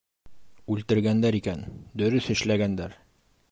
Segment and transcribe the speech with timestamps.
[0.75, 1.61] Үлтергәндәр икән,
[2.03, 2.99] дөрөҫ эшләгәндәр!